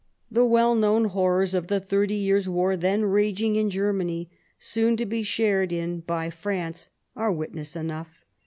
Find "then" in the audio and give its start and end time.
2.75-3.05